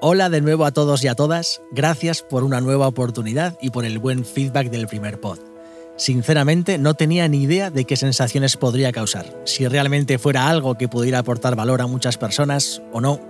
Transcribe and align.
Hola 0.00 0.30
de 0.30 0.40
nuevo 0.40 0.64
a 0.64 0.70
todos 0.70 1.02
y 1.02 1.08
a 1.08 1.16
todas, 1.16 1.60
gracias 1.72 2.22
por 2.22 2.44
una 2.44 2.60
nueva 2.60 2.86
oportunidad 2.86 3.58
y 3.60 3.70
por 3.70 3.84
el 3.84 3.98
buen 3.98 4.24
feedback 4.24 4.70
del 4.70 4.86
primer 4.86 5.18
pod. 5.18 5.40
Sinceramente 5.96 6.78
no 6.78 6.94
tenía 6.94 7.26
ni 7.26 7.42
idea 7.42 7.72
de 7.72 7.84
qué 7.84 7.96
sensaciones 7.96 8.56
podría 8.56 8.92
causar, 8.92 9.26
si 9.44 9.66
realmente 9.66 10.20
fuera 10.20 10.48
algo 10.48 10.76
que 10.76 10.86
pudiera 10.86 11.18
aportar 11.18 11.56
valor 11.56 11.82
a 11.82 11.88
muchas 11.88 12.16
personas 12.16 12.80
o 12.92 13.00
no. 13.00 13.20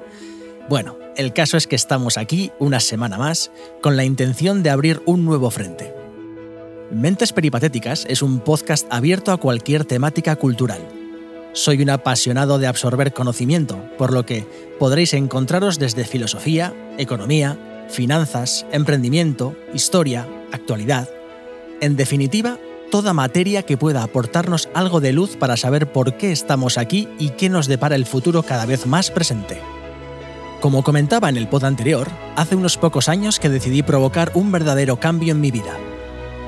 Bueno, 0.68 0.98
el 1.16 1.32
caso 1.32 1.56
es 1.56 1.66
que 1.66 1.76
estamos 1.76 2.18
aquí 2.18 2.52
una 2.58 2.80
semana 2.80 3.16
más 3.16 3.50
con 3.80 3.96
la 3.96 4.04
intención 4.04 4.62
de 4.62 4.68
abrir 4.68 5.00
un 5.06 5.24
nuevo 5.24 5.50
frente. 5.50 5.94
Mentes 6.90 7.32
Peripatéticas 7.32 8.04
es 8.10 8.20
un 8.20 8.40
podcast 8.40 8.86
abierto 8.90 9.32
a 9.32 9.38
cualquier 9.38 9.86
temática 9.86 10.36
cultural 10.36 10.97
soy 11.58 11.82
un 11.82 11.90
apasionado 11.90 12.60
de 12.60 12.68
absorber 12.68 13.12
conocimiento, 13.12 13.82
por 13.98 14.12
lo 14.12 14.24
que 14.24 14.46
podréis 14.78 15.12
encontraros 15.12 15.80
desde 15.80 16.04
filosofía, 16.04 16.72
economía, 16.98 17.58
finanzas, 17.88 18.64
emprendimiento, 18.70 19.56
historia, 19.74 20.28
actualidad. 20.52 21.08
En 21.80 21.96
definitiva, 21.96 22.58
toda 22.92 23.12
materia 23.12 23.64
que 23.64 23.76
pueda 23.76 24.04
aportarnos 24.04 24.68
algo 24.72 25.00
de 25.00 25.12
luz 25.12 25.36
para 25.36 25.56
saber 25.56 25.90
por 25.90 26.16
qué 26.16 26.30
estamos 26.30 26.78
aquí 26.78 27.08
y 27.18 27.30
qué 27.30 27.48
nos 27.48 27.66
depara 27.66 27.96
el 27.96 28.06
futuro 28.06 28.44
cada 28.44 28.64
vez 28.64 28.86
más 28.86 29.10
presente. 29.10 29.58
Como 30.60 30.84
comentaba 30.84 31.28
en 31.28 31.36
el 31.36 31.48
pod 31.48 31.64
anterior, 31.64 32.08
hace 32.36 32.54
unos 32.54 32.76
pocos 32.76 33.08
años 33.08 33.40
que 33.40 33.48
decidí 33.48 33.82
provocar 33.82 34.30
un 34.34 34.52
verdadero 34.52 35.00
cambio 35.00 35.32
en 35.32 35.40
mi 35.40 35.50
vida 35.50 35.76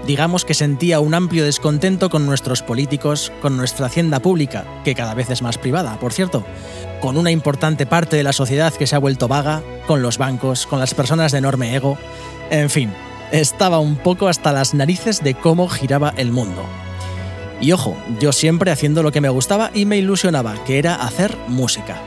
digamos 0.06 0.44
que 0.44 0.54
sentía 0.54 1.00
un 1.00 1.14
amplio 1.14 1.44
descontento 1.44 2.10
con 2.10 2.26
nuestros 2.26 2.62
políticos, 2.62 3.32
con 3.40 3.56
nuestra 3.56 3.86
hacienda 3.86 4.20
pública, 4.20 4.64
que 4.84 4.94
cada 4.94 5.14
vez 5.14 5.30
es 5.30 5.42
más 5.42 5.58
privada, 5.58 5.98
por 5.98 6.12
cierto, 6.12 6.44
con 7.00 7.16
una 7.16 7.30
importante 7.30 7.86
parte 7.86 8.16
de 8.16 8.22
la 8.22 8.32
sociedad 8.32 8.72
que 8.72 8.86
se 8.86 8.96
ha 8.96 9.00
vuelto 9.00 9.28
vaga, 9.28 9.62
con 9.86 10.02
los 10.02 10.18
bancos, 10.18 10.66
con 10.66 10.80
las 10.80 10.94
personas 10.94 11.32
de 11.32 11.38
enorme 11.38 11.74
ego, 11.74 11.98
en 12.50 12.70
fin, 12.70 12.92
estaba 13.32 13.78
un 13.78 13.96
poco 13.96 14.28
hasta 14.28 14.52
las 14.52 14.74
narices 14.74 15.22
de 15.22 15.34
cómo 15.34 15.68
giraba 15.68 16.12
el 16.16 16.32
mundo. 16.32 16.64
Y 17.60 17.72
ojo, 17.72 17.96
yo 18.18 18.32
siempre 18.32 18.70
haciendo 18.70 19.02
lo 19.02 19.12
que 19.12 19.20
me 19.20 19.28
gustaba 19.28 19.70
y 19.74 19.84
me 19.84 19.98
ilusionaba, 19.98 20.54
que 20.64 20.78
era 20.78 20.94
hacer 20.94 21.36
música. 21.46 22.00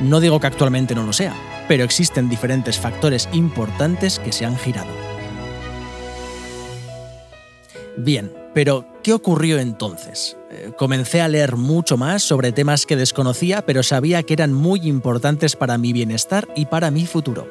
No 0.00 0.20
digo 0.20 0.38
que 0.38 0.46
actualmente 0.46 0.94
no 0.94 1.02
lo 1.02 1.12
sea, 1.12 1.34
pero 1.66 1.82
existen 1.82 2.28
diferentes 2.28 2.78
factores 2.78 3.28
importantes 3.32 4.20
que 4.20 4.32
se 4.32 4.46
han 4.46 4.56
girado. 4.56 5.07
Bien, 7.98 8.32
pero 8.54 8.86
¿qué 9.02 9.12
ocurrió 9.12 9.58
entonces? 9.58 10.36
Eh, 10.52 10.70
comencé 10.78 11.20
a 11.20 11.26
leer 11.26 11.56
mucho 11.56 11.96
más 11.96 12.22
sobre 12.22 12.52
temas 12.52 12.86
que 12.86 12.94
desconocía, 12.94 13.66
pero 13.66 13.82
sabía 13.82 14.22
que 14.22 14.34
eran 14.34 14.52
muy 14.52 14.86
importantes 14.88 15.56
para 15.56 15.78
mi 15.78 15.92
bienestar 15.92 16.46
y 16.54 16.66
para 16.66 16.92
mi 16.92 17.06
futuro. 17.06 17.48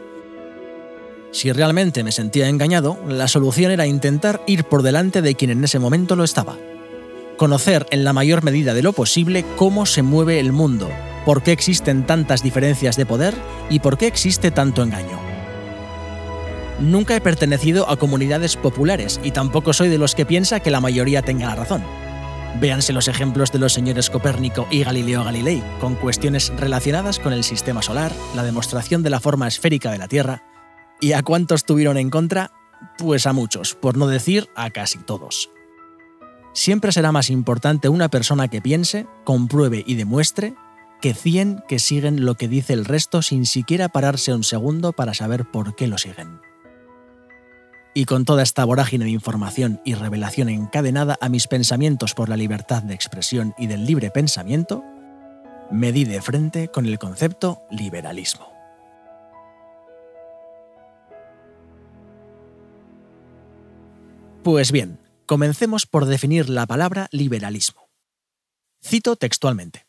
Si 1.31 1.51
realmente 1.51 2.01
me 2.05 2.13
sentía 2.13 2.47
engañado, 2.47 2.97
la 3.09 3.27
solución 3.27 3.71
era 3.71 3.87
intentar 3.87 4.41
ir 4.47 4.63
por 4.63 4.83
delante 4.83 5.21
de 5.21 5.35
quien 5.35 5.51
en 5.51 5.65
ese 5.65 5.79
momento 5.79 6.15
lo 6.15 6.23
estaba. 6.23 6.55
Conocer 7.35 7.85
en 7.91 8.05
la 8.05 8.13
mayor 8.13 8.41
medida 8.41 8.73
de 8.73 8.83
lo 8.83 8.93
posible 8.93 9.43
cómo 9.57 9.85
se 9.85 10.01
mueve 10.01 10.39
el 10.39 10.53
mundo, 10.53 10.89
por 11.25 11.43
qué 11.43 11.51
existen 11.51 12.05
tantas 12.05 12.41
diferencias 12.41 12.95
de 12.95 13.05
poder 13.05 13.35
y 13.69 13.79
por 13.79 13.97
qué 13.97 14.07
existe 14.07 14.49
tanto 14.49 14.81
engaño. 14.81 15.26
Nunca 16.79 17.15
he 17.15 17.21
pertenecido 17.21 17.89
a 17.89 17.97
comunidades 17.97 18.55
populares 18.55 19.19
y 19.23 19.31
tampoco 19.31 19.73
soy 19.73 19.89
de 19.89 19.97
los 19.97 20.13
que 20.13 20.27
piensa 20.27 20.59
que 20.59 20.69
la 20.69 20.79
mayoría 20.79 21.23
tenga 21.23 21.47
la 21.47 21.55
razón. 21.55 21.83
Véanse 22.59 22.93
los 22.93 23.07
ejemplos 23.07 23.51
de 23.51 23.57
los 23.57 23.73
señores 23.73 24.11
Copérnico 24.11 24.67
y 24.69 24.83
Galileo 24.83 25.23
Galilei, 25.23 25.63
con 25.79 25.95
cuestiones 25.95 26.53
relacionadas 26.55 27.17
con 27.17 27.33
el 27.33 27.43
sistema 27.43 27.81
solar, 27.81 28.11
la 28.35 28.43
demostración 28.43 29.01
de 29.01 29.09
la 29.09 29.19
forma 29.19 29.47
esférica 29.47 29.91
de 29.91 29.97
la 29.97 30.07
Tierra. 30.07 30.43
¿Y 31.01 31.13
a 31.13 31.23
cuántos 31.23 31.65
tuvieron 31.65 31.97
en 31.97 32.11
contra? 32.11 32.51
Pues 32.99 33.25
a 33.25 33.33
muchos, 33.33 33.73
por 33.73 33.97
no 33.97 34.07
decir 34.07 34.47
a 34.55 34.69
casi 34.69 34.99
todos. 34.99 35.49
Siempre 36.53 36.91
será 36.91 37.11
más 37.11 37.31
importante 37.31 37.89
una 37.89 38.09
persona 38.09 38.49
que 38.49 38.61
piense, 38.61 39.07
compruebe 39.23 39.83
y 39.85 39.95
demuestre 39.95 40.55
que 41.01 41.15
100 41.15 41.63
que 41.67 41.79
siguen 41.79 42.25
lo 42.25 42.35
que 42.35 42.47
dice 42.47 42.73
el 42.73 42.85
resto 42.85 43.21
sin 43.23 43.45
siquiera 43.47 43.89
pararse 43.89 44.33
un 44.33 44.43
segundo 44.43 44.93
para 44.93 45.13
saber 45.13 45.45
por 45.45 45.75
qué 45.75 45.87
lo 45.87 45.99
siguen 45.99 46.39
y 47.97 48.05
con 48.05 48.25
toda 48.25 48.43
esta 48.43 48.63
vorágine 48.63 49.05
de 49.05 49.09
información 49.09 49.81
y 49.83 49.95
revelación 49.95 50.49
encadenada 50.49 51.17
a 51.19 51.29
mis 51.29 51.47
pensamientos 51.47 52.13
por 52.13 52.29
la 52.29 52.37
libertad 52.37 52.83
de 52.83 52.93
expresión 52.93 53.55
y 53.57 53.65
del 53.65 53.87
libre 53.87 54.11
pensamiento, 54.11 54.83
me 55.71 55.91
di 55.91 56.05
de 56.05 56.21
frente 56.21 56.67
con 56.67 56.85
el 56.85 56.99
concepto 56.99 57.63
liberalismo. 57.71 58.53
Pues 64.43 64.71
bien, 64.71 64.99
comencemos 65.25 65.87
por 65.87 66.05
definir 66.05 66.49
la 66.49 66.67
palabra 66.67 67.07
liberalismo. 67.09 67.89
Cito 68.79 69.15
textualmente. 69.15 69.87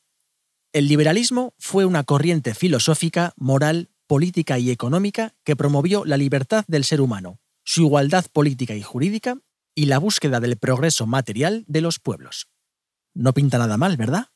El 0.73 0.89
liberalismo 0.89 1.53
fue 1.59 1.85
una 1.85 2.05
corriente 2.05 2.55
filosófica, 2.55 3.35
moral, 3.37 3.91
política 4.07 4.59
y 4.59 4.71
económica 4.71 5.35
que 5.45 5.57
promovió 5.57 6.07
la 6.07 6.17
libertad 6.17 6.65
del 6.69 6.85
ser 6.85 7.03
humano, 7.03 7.39
su 7.69 7.83
igualdad 7.83 8.25
política 8.33 8.75
y 8.75 8.83
jurídica 8.83 9.37
y 9.75 9.85
la 9.85 9.99
búsqueda 9.99 10.41
del 10.41 10.57
progreso 10.57 11.07
material 11.07 11.67
de 11.69 11.83
los 11.83 11.99
pueblos. 11.99 12.49
No 13.13 13.35
pinta 13.35 13.59
nada 13.59 13.77
mal, 13.77 13.99
¿verdad? 13.99 14.29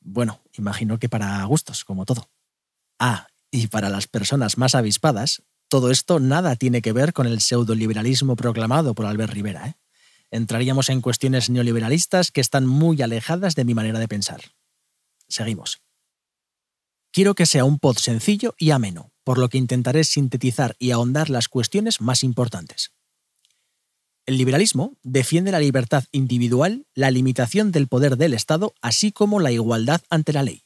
Bueno, 0.00 0.40
imagino 0.52 1.00
que 1.00 1.08
para 1.08 1.42
gustos, 1.42 1.84
como 1.84 2.04
todo. 2.04 2.30
Ah, 3.00 3.26
y 3.50 3.66
para 3.66 3.90
las 3.90 4.06
personas 4.06 4.58
más 4.58 4.76
avispadas, 4.76 5.42
todo 5.66 5.90
esto 5.90 6.20
nada 6.20 6.54
tiene 6.54 6.80
que 6.80 6.92
ver 6.92 7.12
con 7.12 7.26
el 7.26 7.40
pseudoliberalismo 7.40 8.36
proclamado 8.36 8.94
por 8.94 9.06
Albert 9.06 9.32
Rivera. 9.32 9.66
¿eh? 9.66 9.74
Entraríamos 10.30 10.88
en 10.88 11.00
cuestiones 11.00 11.50
neoliberalistas 11.50 12.30
que 12.30 12.40
están 12.40 12.64
muy 12.64 13.02
alejadas 13.02 13.56
de 13.56 13.64
mi 13.64 13.74
manera 13.74 13.98
de 13.98 14.06
pensar. 14.06 14.40
Seguimos. 15.26 15.82
Quiero 17.10 17.34
que 17.34 17.44
sea 17.44 17.64
un 17.64 17.80
pod 17.80 17.96
sencillo 17.96 18.54
y 18.56 18.70
ameno, 18.70 19.10
por 19.28 19.36
lo 19.36 19.50
que 19.50 19.58
intentaré 19.58 20.04
sintetizar 20.04 20.74
y 20.78 20.90
ahondar 20.90 21.28
las 21.28 21.48
cuestiones 21.48 22.00
más 22.00 22.24
importantes. 22.24 22.92
El 24.24 24.38
liberalismo 24.38 24.96
defiende 25.02 25.52
la 25.52 25.60
libertad 25.60 26.04
individual, 26.12 26.86
la 26.94 27.10
limitación 27.10 27.70
del 27.70 27.88
poder 27.88 28.16
del 28.16 28.32
Estado, 28.32 28.72
así 28.80 29.12
como 29.12 29.38
la 29.38 29.52
igualdad 29.52 30.00
ante 30.08 30.32
la 30.32 30.44
ley. 30.44 30.62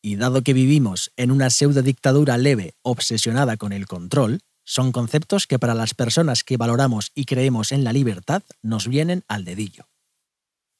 Y 0.00 0.16
dado 0.16 0.40
que 0.40 0.54
vivimos 0.54 1.12
en 1.18 1.30
una 1.30 1.50
pseudo 1.50 1.82
dictadura 1.82 2.38
leve 2.38 2.74
obsesionada 2.80 3.58
con 3.58 3.74
el 3.74 3.86
control, 3.86 4.40
son 4.64 4.90
conceptos 4.90 5.46
que 5.46 5.58
para 5.58 5.74
las 5.74 5.92
personas 5.92 6.42
que 6.42 6.56
valoramos 6.56 7.12
y 7.14 7.26
creemos 7.26 7.70
en 7.70 7.84
la 7.84 7.92
libertad 7.92 8.42
nos 8.62 8.88
vienen 8.88 9.24
al 9.28 9.44
dedillo. 9.44 9.90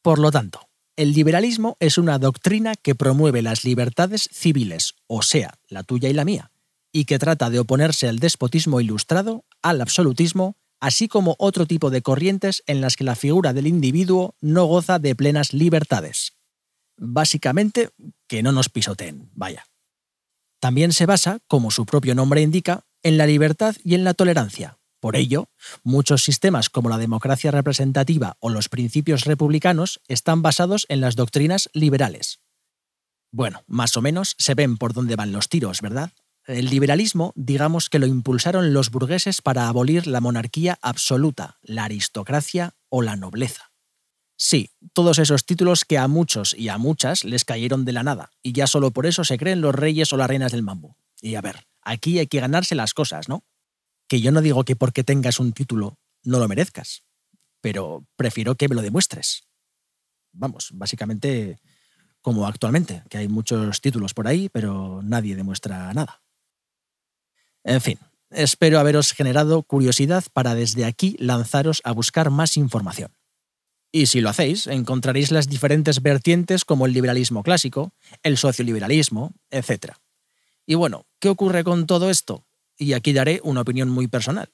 Por 0.00 0.19
lo 0.19 0.31
tanto, 0.31 0.71
el 0.97 1.12
liberalismo 1.12 1.76
es 1.81 1.98
una 1.98 2.19
doctrina 2.19 2.76
que 2.76 2.94
promueve 2.94 3.42
las 3.42 3.62
libertades 3.62 4.26
civiles, 4.32 4.94
o 5.06 5.21
sea, 5.21 5.59
la 5.69 5.82
tuya 5.82 6.09
y 6.09 6.15
la 6.15 6.25
mía, 6.25 6.50
y 6.94 7.06
que 7.06 7.19
trata 7.19 7.50
de 7.50 7.59
oponerse 7.59 8.09
al 8.09 8.21
despotismo 8.21 8.81
ilustrado, 8.81 9.44
al 9.62 9.81
absolutismo, 9.81 10.56
así 10.81 11.09
como 11.09 11.34
otro 11.41 11.66
tipo 11.66 11.91
de 11.91 12.03
corrientes 12.03 12.62
en 12.69 12.81
las 12.81 12.94
que 12.94 13.03
la 13.03 13.16
figura 13.16 13.53
del 13.53 13.66
individuo 13.66 14.37
no 14.41 14.66
goza 14.66 15.00
de 15.00 15.16
plenas 15.16 15.53
libertades. 15.53 16.37
Básicamente, 16.97 17.91
que 18.28 18.44
no 18.44 18.53
nos 18.53 18.69
pisoteen, 18.69 19.28
vaya. 19.34 19.66
También 20.60 20.93
se 20.93 21.04
basa, 21.04 21.41
como 21.49 21.72
su 21.72 21.84
propio 21.84 22.15
nombre 22.15 22.43
indica, 22.43 22.84
en 23.03 23.19
la 23.19 23.27
libertad 23.27 23.75
y 23.83 23.97
en 23.97 24.04
la 24.04 24.15
tolerancia. 24.15 24.78
Por 25.00 25.16
ello, 25.16 25.50
muchos 25.83 26.22
sistemas 26.22 26.71
como 26.71 26.88
la 26.88 26.99
democracia 26.99 27.50
representativa 27.50 28.37
o 28.38 28.50
los 28.50 28.69
principios 28.69 29.25
republicanos 29.25 30.00
están 30.06 30.43
basados 30.43 30.87
en 30.88 31.00
las 31.00 31.16
doctrinas 31.16 31.69
liberales. 31.72 32.38
Bueno, 33.33 33.65
más 33.66 33.97
o 33.97 34.00
menos 34.00 34.37
se 34.38 34.54
ven 34.54 34.77
por 34.77 34.93
dónde 34.93 35.16
van 35.16 35.33
los 35.33 35.49
tiros, 35.49 35.81
¿verdad? 35.81 36.12
El 36.47 36.66
liberalismo, 36.66 37.32
digamos 37.37 37.89
que 37.89 37.98
lo 37.98 38.07
impulsaron 38.07 38.74
los 38.74 38.91
burgueses 38.91 39.41
para 39.41 39.66
abolir 39.69 40.07
la 40.07 40.21
monarquía 40.21 40.78
absoluta, 40.83 41.59
la 41.63 41.84
aristocracia 41.84 42.74
o 42.91 43.01
la 43.01 43.16
nobleza. 43.16 43.72
Sí, 44.36 44.71
todos 44.92 45.19
esos 45.19 45.47
títulos 45.47 45.84
que 45.84 45.97
a 45.97 46.07
muchos 46.07 46.54
y 46.54 46.69
a 46.69 46.77
muchas 46.77 47.24
les 47.24 47.45
cayeron 47.45 47.84
de 47.84 47.92
la 47.92 48.03
nada, 48.03 48.30
y 48.42 48.53
ya 48.53 48.66
solo 48.66 48.91
por 48.91 49.07
eso 49.07 49.24
se 49.24 49.39
creen 49.39 49.60
los 49.60 49.74
reyes 49.74 50.13
o 50.13 50.16
las 50.16 50.28
reinas 50.28 50.53
del 50.53 50.63
mambo. 50.63 50.98
Y 51.21 51.36
a 51.36 51.41
ver, 51.41 51.66
aquí 51.83 52.19
hay 52.19 52.27
que 52.27 52.41
ganarse 52.41 52.74
las 52.74 52.92
cosas, 52.92 53.28
¿no? 53.28 53.45
Que 54.07 54.21
yo 54.21 54.33
no 54.33 54.42
digo 54.42 54.65
que 54.65 54.77
porque 54.77 55.04
tengas 55.04 55.41
un 55.41 55.53
título 55.53 55.98
no 56.24 56.39
lo 56.39 56.48
merezcas, 56.48 57.04
pero 57.60 58.07
prefiero 58.16 58.57
que 58.57 58.69
me 58.69 58.74
lo 58.74 58.83
demuestres. 58.83 59.48
Vamos, 60.33 60.71
básicamente 60.74 61.60
como 62.21 62.47
actualmente, 62.47 63.03
que 63.09 63.19
hay 63.19 63.28
muchos 63.28 63.80
títulos 63.80 64.15
por 64.15 64.27
ahí, 64.27 64.48
pero 64.48 65.01
nadie 65.03 65.36
demuestra 65.36 65.92
nada. 65.92 66.23
En 67.65 67.81
fin, 67.81 67.99
espero 68.31 68.78
haberos 68.78 69.13
generado 69.13 69.63
curiosidad 69.63 70.25
para 70.33 70.55
desde 70.55 70.84
aquí 70.84 71.16
lanzaros 71.19 71.81
a 71.84 71.93
buscar 71.93 72.31
más 72.31 72.57
información. 72.57 73.13
Y 73.91 74.07
si 74.07 74.21
lo 74.21 74.28
hacéis, 74.28 74.66
encontraréis 74.66 75.31
las 75.31 75.49
diferentes 75.49 76.03
vertientes 76.03 76.65
como 76.65 76.87
el 76.87 76.93
liberalismo 76.93 77.43
clásico, 77.43 77.93
el 78.22 78.37
socioliberalismo, 78.39 79.33
etc. 79.51 79.95
Y 80.66 80.75
bueno, 80.75 81.07
¿qué 81.21 81.28
ocurre 81.28 81.65
con 81.65 81.87
todo 81.87 82.11
esto? 82.11 82.45
y 82.78 82.93
aquí 82.93 83.13
daré 83.13 83.41
una 83.45 83.61
opinión 83.61 83.89
muy 83.89 84.09
personal. 84.09 84.51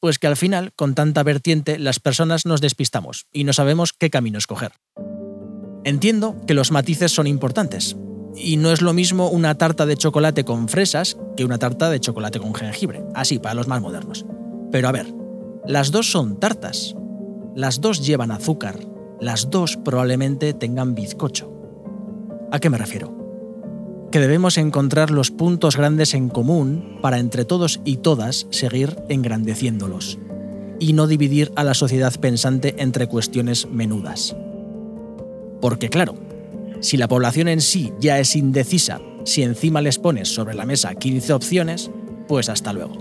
Pues 0.00 0.18
que 0.18 0.26
al 0.26 0.36
final, 0.36 0.72
con 0.74 0.94
tanta 0.94 1.22
vertiente, 1.22 1.78
las 1.78 1.98
personas 1.98 2.46
nos 2.46 2.60
despistamos 2.60 3.26
y 3.32 3.44
no 3.44 3.52
sabemos 3.52 3.92
qué 3.92 4.10
camino 4.10 4.38
escoger. 4.38 4.72
Entiendo 5.84 6.40
que 6.46 6.54
los 6.54 6.70
matices 6.70 7.12
son 7.12 7.26
importantes, 7.26 7.96
y 8.36 8.56
no 8.56 8.70
es 8.70 8.82
lo 8.82 8.92
mismo 8.92 9.28
una 9.28 9.56
tarta 9.56 9.86
de 9.86 9.96
chocolate 9.96 10.44
con 10.44 10.68
fresas 10.68 11.16
que 11.36 11.44
una 11.44 11.58
tarta 11.58 11.90
de 11.90 12.00
chocolate 12.00 12.40
con 12.40 12.54
jengibre, 12.54 13.04
así 13.14 13.38
para 13.38 13.54
los 13.54 13.68
más 13.68 13.80
modernos. 13.80 14.24
Pero 14.70 14.88
a 14.88 14.92
ver, 14.92 15.12
las 15.66 15.90
dos 15.90 16.10
son 16.10 16.38
tartas, 16.38 16.94
las 17.54 17.80
dos 17.80 18.04
llevan 18.04 18.30
azúcar, 18.30 18.80
las 19.20 19.50
dos 19.50 19.76
probablemente 19.76 20.52
tengan 20.52 20.94
bizcocho. 20.94 21.50
¿A 22.50 22.58
qué 22.58 22.70
me 22.70 22.78
refiero? 22.78 23.14
Que 24.10 24.20
debemos 24.20 24.58
encontrar 24.58 25.10
los 25.10 25.30
puntos 25.30 25.76
grandes 25.76 26.14
en 26.14 26.28
común 26.28 26.98
para 27.02 27.18
entre 27.18 27.44
todos 27.44 27.80
y 27.84 27.98
todas 27.98 28.46
seguir 28.50 28.96
engrandeciéndolos, 29.08 30.18
y 30.78 30.92
no 30.92 31.06
dividir 31.06 31.52
a 31.56 31.64
la 31.64 31.74
sociedad 31.74 32.14
pensante 32.20 32.74
entre 32.78 33.08
cuestiones 33.08 33.68
menudas. 33.68 34.36
Porque 35.60 35.88
claro, 35.88 36.14
si 36.84 36.98
la 36.98 37.08
población 37.08 37.48
en 37.48 37.62
sí 37.62 37.94
ya 37.98 38.18
es 38.18 38.36
indecisa, 38.36 39.00
si 39.24 39.42
encima 39.42 39.80
les 39.80 39.98
pones 39.98 40.28
sobre 40.28 40.54
la 40.54 40.66
mesa 40.66 40.94
15 40.94 41.32
opciones, 41.32 41.90
pues 42.28 42.50
hasta 42.50 42.74
luego. 42.74 42.98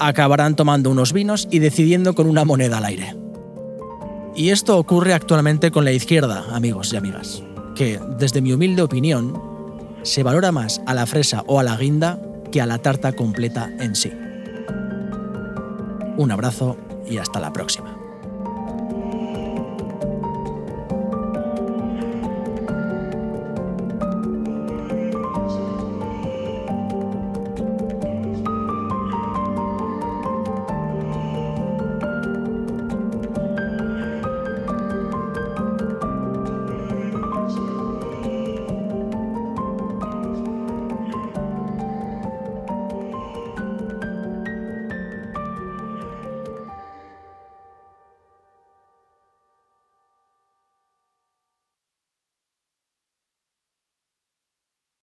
Acabarán 0.00 0.56
tomando 0.56 0.90
unos 0.90 1.12
vinos 1.12 1.46
y 1.48 1.60
decidiendo 1.60 2.16
con 2.16 2.26
una 2.26 2.44
moneda 2.44 2.78
al 2.78 2.84
aire. 2.84 3.14
Y 4.34 4.50
esto 4.50 4.76
ocurre 4.76 5.14
actualmente 5.14 5.70
con 5.70 5.84
la 5.84 5.92
izquierda, 5.92 6.46
amigos 6.52 6.92
y 6.92 6.96
amigas, 6.96 7.44
que, 7.76 8.00
desde 8.18 8.40
mi 8.40 8.52
humilde 8.52 8.82
opinión, 8.82 9.40
se 10.02 10.24
valora 10.24 10.50
más 10.50 10.82
a 10.86 10.92
la 10.92 11.06
fresa 11.06 11.44
o 11.46 11.60
a 11.60 11.62
la 11.62 11.76
guinda 11.76 12.20
que 12.50 12.60
a 12.60 12.66
la 12.66 12.78
tarta 12.78 13.12
completa 13.12 13.70
en 13.78 13.94
sí. 13.94 14.10
Un 16.16 16.32
abrazo 16.32 16.76
y 17.08 17.18
hasta 17.18 17.38
la 17.38 17.52
próxima. 17.52 17.91